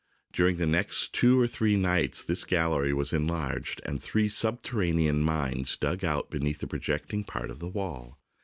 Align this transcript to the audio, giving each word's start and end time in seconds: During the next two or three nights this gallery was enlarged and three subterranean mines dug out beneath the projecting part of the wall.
During 0.33 0.55
the 0.55 0.65
next 0.65 1.13
two 1.13 1.39
or 1.39 1.45
three 1.45 1.75
nights 1.75 2.25
this 2.25 2.43
gallery 2.43 2.91
was 2.91 3.13
enlarged 3.13 3.81
and 3.85 4.01
three 4.01 4.27
subterranean 4.27 5.21
mines 5.21 5.77
dug 5.77 6.03
out 6.03 6.31
beneath 6.31 6.57
the 6.57 6.65
projecting 6.67 7.23
part 7.23 7.51
of 7.51 7.59
the 7.59 7.69
wall. 7.69 8.17